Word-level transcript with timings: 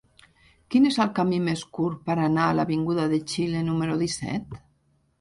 Quin 0.75 0.87
és 0.89 0.97
el 1.05 1.11
camí 1.19 1.39
més 1.51 1.61
curt 1.79 2.01
per 2.09 2.17
anar 2.23 2.49
a 2.49 2.57
l'avinguda 2.63 3.09
de 3.15 3.23
Xile 3.37 3.65
número 3.71 4.03
disset? 4.07 4.63